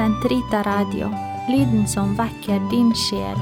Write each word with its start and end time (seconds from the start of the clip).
Sentrita 0.00 0.62
Radio, 0.62 1.10
lyden 1.52 1.82
som 1.88 2.14
vekker 2.16 2.62
din 2.70 2.88
sjel. 2.96 3.40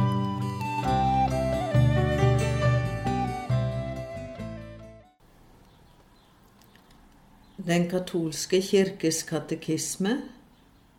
Den 7.63 7.85
katolske 7.93 8.59
kirkes 8.59 9.21
katekisme, 9.29 10.17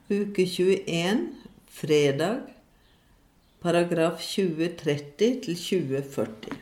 uke 0.07 0.45
21, 0.47 1.25
fredag, 1.81 2.37
paragraf 3.59 4.23
2030 4.23 5.41
til 5.43 5.59
2040. 5.65 6.55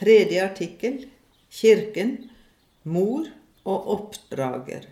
Tredje 0.00 0.40
artikkel 0.46 0.96
Kirken, 1.60 2.16
mor 2.88 3.28
og 3.68 3.92
oppdrager. 3.98 4.88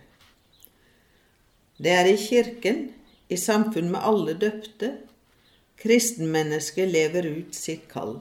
Det 1.79 1.91
er 1.95 2.09
i 2.11 2.17
Kirken, 2.19 2.89
i 3.31 3.37
samfunn 3.39 3.87
med 3.93 4.03
alle 4.03 4.33
døpte, 4.35 4.91
kristenmennesket 5.79 6.91
lever 6.91 7.27
ut 7.29 7.55
sitt 7.55 7.85
kall. 7.91 8.17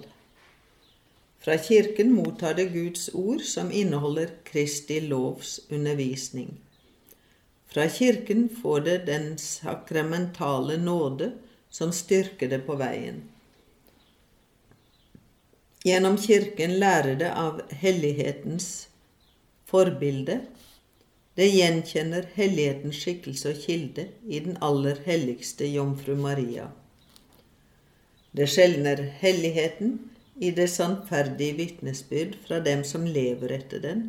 Fra 1.43 1.57
Kirken 1.59 2.13
mottar 2.15 2.55
det 2.55 2.69
Guds 2.71 3.09
ord 3.15 3.43
som 3.43 3.73
inneholder 3.75 4.31
Kristi 4.47 5.01
lovs 5.01 5.59
undervisning. 5.71 6.53
Fra 7.67 7.89
Kirken 7.91 8.47
får 8.63 8.81
det 8.81 8.99
den 9.07 9.27
sakramentale 9.39 10.77
nåde 10.77 11.33
som 11.71 11.93
styrker 11.93 12.49
det 12.49 12.61
på 12.67 12.79
veien. 12.79 13.25
Gjennom 15.85 16.19
Kirken 16.19 16.79
lærer 16.79 17.19
det 17.19 17.33
av 17.35 17.61
hellighetens 17.83 18.89
forbilde. 19.67 20.41
Det 21.39 21.47
gjenkjenner 21.55 22.25
hellighetens 22.35 22.99
skikkelse 22.99 23.53
og 23.53 23.59
kilde 23.63 24.09
i 24.27 24.41
den 24.43 24.57
aller 24.65 24.99
helligste 25.05 25.69
Jomfru 25.71 26.17
Maria. 26.19 26.65
Det 28.35 28.49
skjelner 28.51 29.05
helligheten 29.21 29.93
i 30.43 30.51
det 30.57 30.67
sannferdige 30.73 31.55
vitnesbyrd 31.61 32.35
fra 32.49 32.59
dem 32.67 32.83
som 32.83 33.07
lever 33.07 33.55
etter 33.55 33.85
den. 33.87 34.03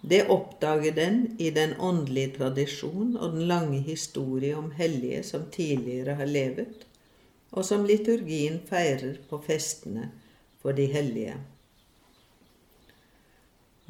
Det 0.00 0.22
oppdager 0.30 0.94
den 0.94 1.20
i 1.42 1.50
den 1.58 1.74
åndelige 1.74 2.36
tradisjon 2.38 3.16
og 3.16 3.34
den 3.34 3.50
lange 3.50 3.82
historie 3.82 4.54
om 4.62 4.70
hellige 4.78 5.26
som 5.26 5.50
tidligere 5.50 6.14
har 6.22 6.30
levet, 6.30 6.86
og 7.50 7.66
som 7.66 7.82
liturgien 7.82 8.62
feirer 8.70 9.18
på 9.26 9.42
festene 9.42 10.12
for 10.62 10.70
de 10.70 10.86
hellige. 10.86 11.40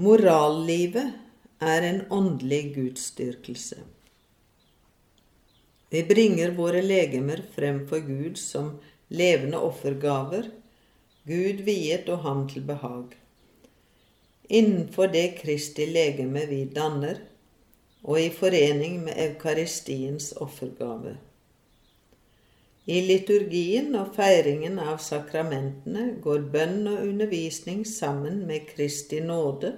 Morallivet 0.00 1.28
er 1.60 1.84
en 1.84 2.02
åndelig 2.10 2.74
gudsdyrkelse. 2.74 3.76
Vi 5.90 6.02
bringer 6.06 6.54
våre 6.56 6.80
legemer 6.82 7.42
frem 7.54 7.82
for 7.88 8.00
Gud 8.06 8.38
som 8.38 8.76
levende 9.08 9.58
offergaver, 9.58 10.48
Gud 11.26 11.64
viet 11.66 12.08
og 12.08 12.22
ham 12.24 12.46
til 12.48 12.64
behag. 12.64 13.16
Innenfor 14.48 15.10
det 15.12 15.40
Kristi 15.42 15.84
legeme 15.86 16.46
vi 16.46 16.64
danner, 16.64 17.20
og 18.02 18.20
i 18.20 18.30
forening 18.32 19.02
med 19.04 19.18
Eukaristiens 19.18 20.32
offergave. 20.40 21.18
I 22.86 23.02
liturgien 23.04 23.92
og 23.94 24.14
feiringen 24.16 24.78
av 24.80 25.02
sakramentene 25.04 26.06
går 26.24 26.48
bønn 26.54 26.88
og 26.88 27.04
undervisning 27.04 27.84
sammen 27.86 28.46
med 28.48 28.70
Kristi 28.72 29.20
nåde 29.20 29.74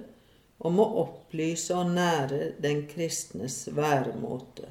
om 0.63 0.79
å 0.79 0.85
opplyse 1.03 1.75
og 1.75 1.91
nære 1.95 2.53
den 2.63 2.85
kristnes 2.87 3.65
væremåte. 3.75 4.69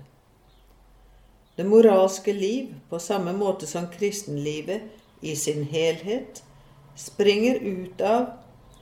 Det 1.57 1.67
moralske 1.69 2.33
liv, 2.33 2.73
på 2.89 2.99
samme 2.99 3.35
måte 3.37 3.69
som 3.69 3.91
kristenlivet 3.93 4.89
i 5.21 5.37
sin 5.37 5.67
helhet, 5.69 6.41
springer 6.97 7.61
ut 7.61 8.01
av 8.01 8.25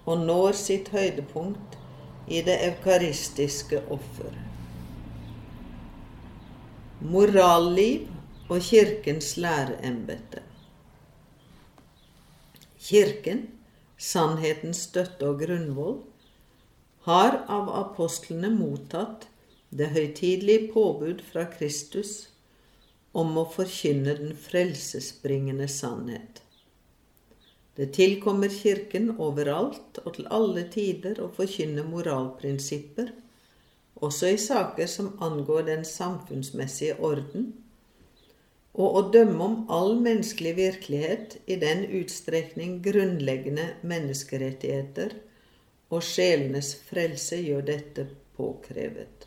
og 0.07 0.23
når 0.27 0.57
sitt 0.59 0.91
høydepunkt 0.95 1.77
i 2.31 2.43
det 2.47 2.57
eukaristiske 2.69 3.83
offer. 3.91 4.37
Moralliv 7.01 8.07
og 8.51 8.63
Kirkens 8.63 9.34
læreembete. 9.41 10.45
Kirken, 12.81 13.49
sannhetens 13.99 14.87
støtte 14.89 15.29
og 15.29 15.43
grunnvoll, 15.43 15.99
har 17.06 17.41
av 17.49 17.71
apostlene 17.72 18.50
mottatt 18.53 19.28
det 19.71 19.93
høytidelige 19.94 20.69
påbud 20.75 21.22
fra 21.25 21.47
Kristus 21.53 22.28
om 23.16 23.33
å 23.41 23.47
forkynne 23.49 24.15
den 24.19 24.37
frelsesbringende 24.38 25.69
sannhet. 25.71 26.43
Det 27.78 27.93
tilkommer 27.97 28.53
Kirken 28.53 29.15
overalt 29.16 30.03
og 30.05 30.12
til 30.19 30.28
alle 30.28 30.66
tider 30.75 31.22
å 31.22 31.31
forkynne 31.33 31.87
moralprinsipper, 31.89 33.15
også 34.00 34.34
i 34.34 34.41
saker 34.41 34.91
som 34.91 35.15
angår 35.25 35.65
den 35.71 35.87
samfunnsmessige 35.89 36.99
orden, 37.00 37.53
og 38.75 38.97
å 38.99 39.03
dømme 39.15 39.47
om 39.47 39.56
all 39.72 39.97
menneskelig 39.99 40.53
virkelighet 40.59 41.39
i 41.50 41.56
den 41.62 41.83
utstrekning 42.00 42.78
grunnleggende 42.84 43.66
menneskerettigheter 43.83 45.16
og 45.91 46.05
sjelenes 46.06 46.75
frelse 46.89 47.41
gjør 47.43 47.65
dette 47.67 48.06
påkrevet. 48.39 49.27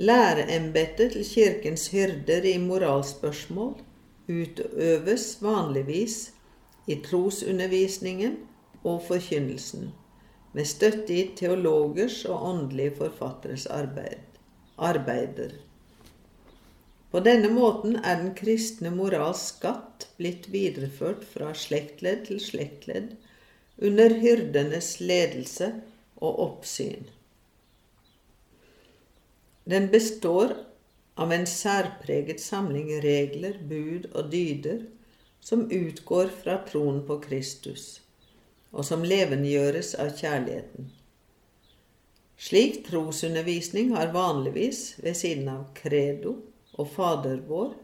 Læreembetet 0.00 1.12
til 1.12 1.24
Kirkens 1.28 1.88
hyrder 1.92 2.44
i 2.48 2.56
moralspørsmål 2.60 3.74
utøves 4.30 5.24
vanligvis 5.42 6.18
i 6.86 6.96
trosundervisningen 7.04 8.36
og 8.84 9.02
forkynnelsen, 9.08 9.90
med 10.52 10.64
støtte 10.64 11.14
i 11.14 11.26
teologers 11.36 12.22
og 12.24 12.46
åndelige 12.48 12.94
forfatteres 12.96 13.66
arbeid, 13.66 14.38
arbeider. 14.78 15.52
På 17.10 17.20
denne 17.20 17.50
måten 17.52 17.96
er 17.96 18.22
den 18.22 18.32
kristne 18.38 18.90
morals 18.94 19.48
skatt 19.52 20.08
blitt 20.16 20.48
videreført 20.52 21.26
fra 21.26 21.52
slektledd 21.54 22.28
til 22.28 22.40
slektledd 22.42 23.16
under 23.80 24.12
hyrdenes 24.20 24.98
ledelse 25.00 25.72
og 26.20 26.40
oppsyn. 26.44 27.08
Den 29.64 29.88
består 29.92 30.54
av 31.20 31.32
en 31.32 31.46
særpreget 31.46 32.40
samling 32.40 32.92
regler, 33.04 33.58
bud 33.68 34.10
og 34.12 34.30
dyder 34.32 34.84
som 35.40 35.66
utgår 35.72 36.32
fra 36.42 36.58
troen 36.68 37.02
på 37.08 37.18
Kristus, 37.24 38.00
og 38.72 38.84
som 38.84 39.04
levendegjøres 39.04 39.94
av 40.00 40.12
kjærligheten. 40.16 40.90
Slik 42.40 42.82
trosundervisning 42.86 43.94
har 43.96 44.12
vanligvis, 44.16 44.98
ved 45.04 45.16
siden 45.16 45.48
av 45.52 45.66
credo, 45.76 46.38
og 46.80 46.88
Fader 46.94 47.40
vår 47.48 47.74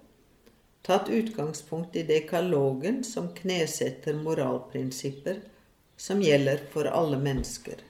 tatt 0.87 1.09
utgangspunkt 1.11 1.97
i 1.99 2.05
dekalogen 2.07 3.03
som 3.05 3.33
knesetter 3.35 4.15
moralprinsipper 4.17 5.41
som 5.97 6.23
gjelder 6.23 6.63
for 6.73 6.85
alle 6.85 7.19
mennesker. 7.19 7.81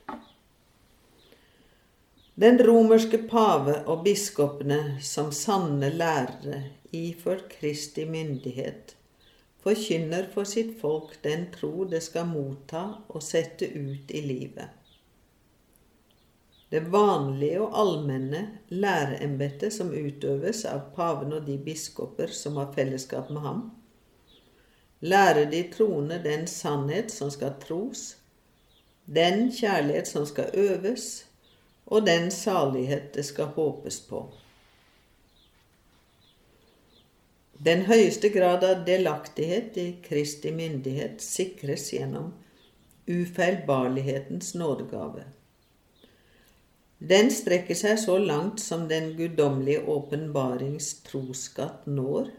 Den 2.34 2.58
romerske 2.60 3.18
pave 3.30 3.78
og 3.88 4.04
biskopene 4.04 4.80
som 5.02 5.32
sanne 5.32 5.90
lærere 5.94 6.62
iført 6.92 7.48
Kristi 7.56 8.04
myndighet, 8.04 8.96
forkynner 9.64 10.28
for 10.32 10.48
sitt 10.48 10.76
folk 10.80 11.16
den 11.24 11.48
tro 11.54 11.86
det 11.90 12.04
skal 12.04 12.28
motta 12.30 12.88
og 13.08 13.24
sette 13.24 13.72
ut 13.72 14.12
i 14.14 14.22
livet 14.22 14.76
det 16.68 16.80
vanlige 16.90 17.60
og 17.62 17.74
allmenne 17.78 18.42
læreembetet 18.74 19.74
som 19.74 19.92
utøves 19.94 20.64
av 20.66 20.88
paven 20.96 21.36
og 21.36 21.46
de 21.46 21.58
biskoper 21.62 22.32
som 22.34 22.58
har 22.60 22.72
fellesskap 22.74 23.30
med 23.30 23.44
ham, 23.44 23.60
lærer 25.00 25.50
de 25.50 25.62
troende 25.72 26.20
den 26.24 26.46
sannhet 26.46 27.12
som 27.12 27.30
skal 27.30 27.54
tros, 27.60 28.16
den 29.06 29.52
kjærlighet 29.52 30.08
som 30.08 30.26
skal 30.26 30.50
øves, 30.54 31.26
og 31.86 32.06
den 32.06 32.30
salighet 32.30 33.14
det 33.14 33.24
skal 33.24 33.54
håpes 33.54 34.00
på. 34.08 34.24
Den 37.66 37.86
høyeste 37.88 38.28
grad 38.28 38.64
av 38.66 38.82
delaktighet 38.84 39.76
i 39.80 39.86
Kristi 40.04 40.50
myndighet 40.52 41.22
sikres 41.24 41.88
gjennom 41.94 42.34
ufeilbarlighetens 43.08 44.54
nådegave. 44.58 45.24
Den 46.98 47.30
strekker 47.32 47.76
seg 47.76 47.98
så 48.00 48.18
langt 48.18 48.60
som 48.60 48.86
den 48.88 49.12
guddommelige 49.16 49.84
åpenbarings 49.88 50.94
trosskatt 51.06 51.86
når. 51.86 52.30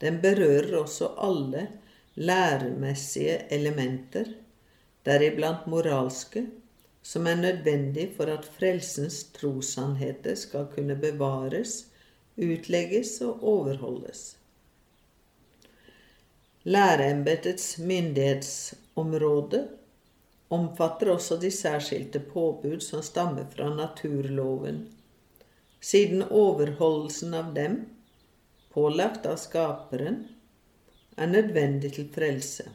Den 0.00 0.20
berører 0.22 0.76
også 0.80 1.08
alle 1.18 1.68
læremessige 2.14 3.52
elementer, 3.52 4.24
deriblant 5.06 5.66
moralske, 5.66 6.46
som 7.02 7.26
er 7.26 7.36
nødvendig 7.36 8.12
for 8.16 8.30
at 8.32 8.46
frelsens 8.58 9.24
trossannheter 9.36 10.34
skal 10.34 10.66
kunne 10.74 10.96
bevares, 10.96 11.86
utlegges 12.36 13.20
og 13.20 13.42
overholdes. 13.42 14.36
Læreembetets 16.64 17.78
myndighetsområde 17.78 19.68
omfatter 20.50 21.10
også 21.12 21.36
de 21.36 21.50
særskilte 21.50 22.20
påbud 22.20 22.80
som 22.80 23.02
stammer 23.02 23.44
fra 23.50 23.68
naturloven, 23.76 24.86
siden 25.80 26.22
overholdelsen 26.30 27.34
av 27.34 27.52
dem, 27.56 27.76
pålagt 28.74 29.26
av 29.26 29.38
Skaperen, 29.38 30.24
er 31.16 31.30
nødvendig 31.30 31.92
til 31.94 32.08
frelse. 32.10 32.66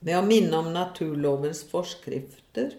Med 0.00 0.16
å 0.16 0.24
minne 0.24 0.56
om 0.56 0.72
naturlovens 0.72 1.62
forskrifter 1.68 2.74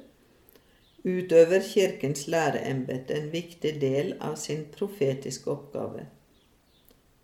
utøver 1.08 1.64
Kirkens 1.64 2.26
læreembete 2.28 3.16
en 3.22 3.32
viktig 3.32 3.78
del 3.82 4.14
av 4.24 4.36
sin 4.42 4.66
profetiske 4.74 5.50
oppgave, 5.54 6.08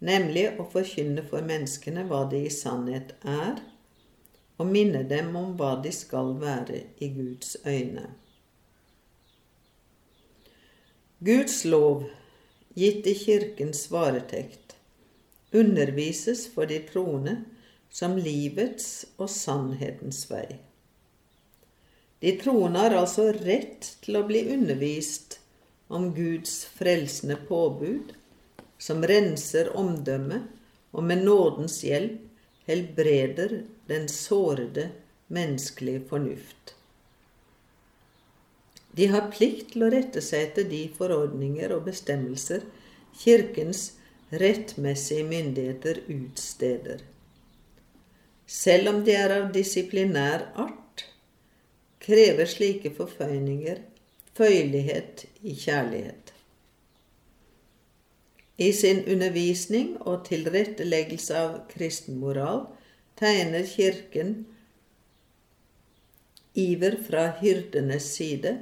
nemlig 0.04 0.50
å 0.60 0.68
forkynne 0.70 1.26
for 1.28 1.46
menneskene 1.46 2.06
hva 2.10 2.24
de 2.32 2.46
i 2.46 2.54
sannhet 2.54 3.16
er, 3.26 3.62
og 4.62 4.70
minne 4.70 5.02
dem 5.10 5.34
om 5.36 5.56
hva 5.58 5.76
de 5.84 5.92
skal 5.96 6.36
være 6.40 6.84
i 7.02 7.10
Guds 7.16 7.56
øyne. 7.66 8.12
Guds 11.24 11.64
lov, 11.66 12.04
gitt 12.74 13.08
i 13.08 13.14
Kirkens 13.18 13.86
varetekt, 13.92 14.76
undervises 15.52 16.48
for 16.54 16.70
de 16.70 16.80
troende 16.88 17.38
som 17.94 18.18
livets 18.18 19.06
og 19.22 19.30
sannhetens 19.30 20.26
vei. 20.32 20.48
De 22.24 22.34
troende 22.40 22.82
har 22.86 22.96
altså 22.98 23.30
rett 23.36 23.90
til 24.02 24.18
å 24.18 24.26
bli 24.26 24.46
undervist 24.56 25.38
om 25.94 26.10
Guds 26.16 26.64
frelsende 26.74 27.38
påbud, 27.50 28.14
som 28.80 29.04
renser 29.06 29.70
omdømmet 29.78 30.48
og 30.94 31.06
med 31.10 31.26
nådens 31.28 31.82
hjelp 31.86 32.22
helbreder 32.68 33.62
den 33.88 34.08
sårede 34.08 34.90
menneskelige 35.28 36.06
fornuft. 36.10 36.74
De 38.94 39.08
har 39.10 39.32
plikt 39.34 39.74
til 39.74 39.86
å 39.88 39.92
rette 39.94 40.22
seg 40.22 40.50
etter 40.50 40.68
de 40.70 40.84
forordninger 40.98 41.74
og 41.74 41.88
bestemmelser 41.88 42.66
Kirkens 43.24 43.94
rettmessige 44.34 45.26
myndigheter 45.30 46.04
utsteder. 46.14 47.02
Selv 48.46 48.90
om 48.92 49.02
de 49.06 49.16
er 49.18 49.34
av 49.34 49.52
disiplinær 49.54 50.48
art, 50.60 51.06
krever 52.04 52.50
slike 52.50 52.92
forføyninger 52.94 53.82
føyelighet 54.38 55.26
i 55.42 55.56
kjærlighet. 55.58 56.34
I 58.58 58.70
sin 58.74 59.02
undervisning 59.10 59.96
og 60.02 60.26
tilretteleggelse 60.28 61.38
av 61.38 61.54
kristen 61.72 62.20
moral 62.22 62.68
tegner 63.18 63.66
Kirken 63.66 64.36
iver 66.54 66.98
fra 67.08 67.28
hyrdenes 67.40 68.14
side, 68.16 68.58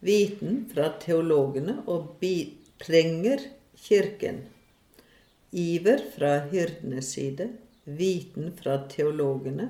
viten 0.00 0.64
fra 0.74 0.88
teologene 1.02 1.78
og 1.86 2.22
trenger 2.82 3.44
Kirken. 3.82 4.42
Iver 5.52 6.02
fra 6.16 6.38
hyrdenes 6.50 7.12
side, 7.14 7.48
viten 7.84 8.52
fra 8.58 8.78
teologene 8.90 9.68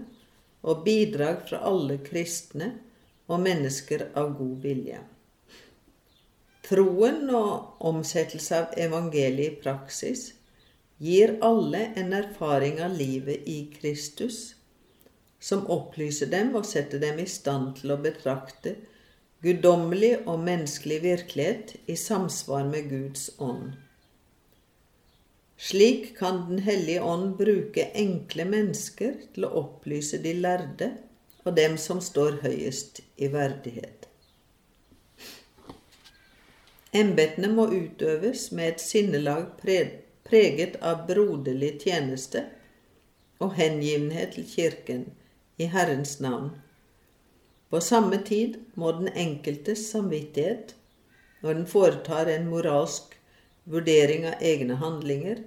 og 0.62 0.84
bidrag 0.84 1.42
fra 1.48 1.62
alle 1.68 1.98
kristne 2.04 2.70
og 3.28 3.40
mennesker 3.42 4.08
av 4.14 4.34
god 4.38 4.56
vilje. 4.62 5.00
Troen 6.62 7.26
og 7.34 7.82
omsettelse 7.88 8.60
av 8.62 8.76
evangeliet 8.80 9.56
i 9.56 9.60
praksis 9.64 10.28
gir 11.02 11.34
alle 11.42 11.88
en 11.98 12.12
erfaring 12.14 12.78
av 12.84 12.94
livet 12.94 13.48
i 13.50 13.64
Kristus, 13.74 14.54
som 15.42 15.64
opplyser 15.74 16.28
dem 16.30 16.52
og 16.54 16.66
setter 16.68 17.00
dem 17.02 17.18
i 17.18 17.26
stand 17.26 17.72
til 17.80 17.90
å 17.94 18.00
betrakte 18.02 18.76
guddommelig 19.42 20.12
og 20.30 20.44
menneskelig 20.46 21.00
virkelighet 21.02 21.72
i 21.90 21.96
samsvar 21.98 22.68
med 22.68 22.86
Guds 22.92 23.24
ånd. 23.42 23.72
Slik 25.62 26.12
kan 26.18 26.44
Den 26.48 26.62
hellige 26.62 27.02
ånd 27.02 27.34
bruke 27.38 27.88
enkle 27.94 28.46
mennesker 28.46 29.16
til 29.34 29.46
å 29.46 29.50
opplyse 29.60 30.20
de 30.22 30.32
lærde 30.38 30.88
og 31.42 31.56
dem 31.56 31.74
som 31.78 31.98
står 32.00 32.38
høyest 32.44 33.00
i 33.18 33.30
verdighet. 33.32 34.06
Embetene 36.94 37.50
må 37.50 37.66
utøves 37.72 38.50
med 38.52 38.74
et 38.74 38.84
sinnelag 38.84 39.56
preget 39.58 40.78
av 40.78 41.02
broderlig 41.08 41.72
tjeneste 41.82 42.44
og 43.42 43.56
hengivenhet 43.58 44.36
til 44.36 44.46
Kirken 44.46 45.04
i 45.62 45.70
Herrens 45.70 46.18
navn. 46.20 46.50
På 47.70 47.80
samme 47.80 48.18
tid 48.26 48.58
må 48.74 48.92
den 48.98 49.08
enkeltes 49.08 49.86
samvittighet, 49.90 50.74
når 51.42 51.58
den 51.58 51.66
foretar 51.66 52.28
en 52.30 52.48
moralsk 52.50 53.14
vurdering 53.64 54.26
av 54.28 54.42
egne 54.44 54.76
handlinger, 54.82 55.42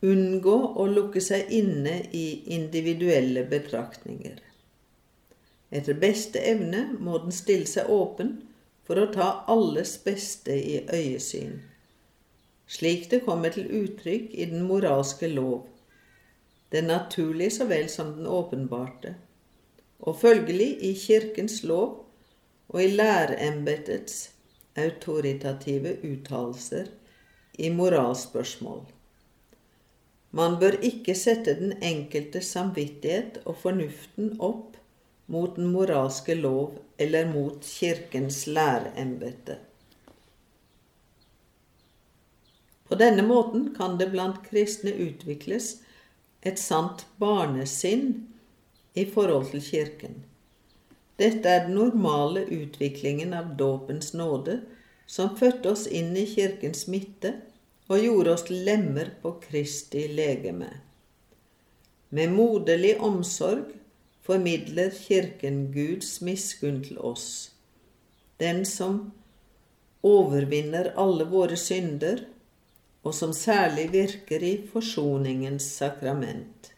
unngå 0.00 0.56
å 0.80 0.86
lukke 0.88 1.20
seg 1.20 1.50
inne 1.52 1.98
i 2.16 2.26
individuelle 2.56 3.44
betraktninger. 3.50 4.38
Etter 5.70 5.98
beste 6.02 6.40
evne 6.40 6.86
må 6.98 7.18
den 7.22 7.34
stille 7.34 7.68
seg 7.68 7.90
åpen 7.92 8.38
for 8.88 8.98
å 8.98 9.10
ta 9.14 9.28
alles 9.52 9.98
beste 10.02 10.56
i 10.56 10.80
øyesyn, 10.88 11.60
slik 12.70 13.10
det 13.12 13.24
kommer 13.26 13.54
til 13.54 13.68
uttrykk 13.82 14.32
i 14.34 14.48
den 14.50 14.64
moralske 14.66 15.30
lov, 15.30 15.68
den 16.70 16.86
naturlige 16.90 17.50
så 17.50 17.66
vel 17.66 17.88
som 17.88 18.12
den 18.16 18.26
åpenbarte, 18.26 19.14
og 20.00 20.20
følgelig 20.20 20.70
i 20.86 20.94
Kirkens 20.94 21.62
lov 21.66 22.06
og 22.68 22.82
i 22.84 22.90
læreembetets 22.94 24.30
autoritative 24.78 25.96
uttalelser 26.06 26.86
i 27.58 27.68
moralspørsmål. 27.74 28.84
Man 30.30 30.60
bør 30.60 30.78
ikke 30.86 31.14
sette 31.18 31.56
den 31.58 31.72
enkeltes 31.82 32.52
samvittighet 32.54 33.40
og 33.44 33.58
fornuften 33.58 34.36
opp 34.38 34.78
mot 35.30 35.56
den 35.58 35.72
moralske 35.74 36.36
lov 36.38 36.78
eller 36.98 37.26
mot 37.32 37.66
Kirkens 37.66 38.44
læreembete. 38.46 39.58
På 42.86 42.98
denne 42.98 43.22
måten 43.22 43.68
kan 43.74 43.98
det 43.98 44.10
blant 44.14 44.40
kristne 44.46 44.94
utvikles 44.94 45.76
et 46.42 46.58
sant 46.58 47.06
barnesinn 47.20 48.06
i 48.94 49.04
forhold 49.04 49.50
til 49.52 49.62
Kirken. 49.64 50.22
Dette 51.20 51.48
er 51.48 51.66
den 51.66 51.76
normale 51.76 52.46
utviklingen 52.48 53.34
av 53.36 53.54
dåpens 53.60 54.14
nåde, 54.16 54.60
som 55.06 55.36
fødte 55.36 55.74
oss 55.74 55.84
inn 55.86 56.14
i 56.16 56.24
Kirkens 56.30 56.86
midte 56.88 57.34
og 57.90 58.00
gjorde 58.00 58.36
oss 58.36 58.46
lemmer 58.50 59.10
på 59.22 59.34
Kristi 59.42 60.06
legeme. 60.08 60.70
Med 62.10 62.32
moderlig 62.32 62.94
omsorg 63.04 63.74
formidler 64.24 64.94
Kirken 64.94 65.66
Guds 65.74 66.20
miskunn 66.24 66.80
til 66.86 66.98
oss, 66.98 67.50
den 68.40 68.64
som 68.64 69.10
overvinner 70.06 70.94
alle 70.96 71.26
våre 71.28 71.58
synder, 71.60 72.22
og 73.02 73.14
som 73.14 73.32
særlig 73.32 73.88
virker 73.92 74.42
i 74.44 74.54
forsoningens 74.72 75.62
sakrament. 75.62 76.72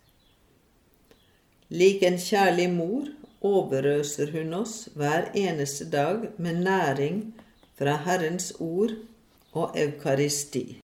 Lik 1.69 2.03
en 2.03 2.19
kjærlig 2.21 2.69
mor 2.71 3.09
overøser 3.41 4.31
hun 4.35 4.55
oss 4.55 4.89
hver 4.95 5.31
eneste 5.35 5.89
dag 5.91 6.29
med 6.39 6.63
næring 6.63 7.35
fra 7.79 7.97
Herrens 8.05 8.53
ord 8.61 8.93
og 9.53 9.75
eukaristi. 9.79 10.79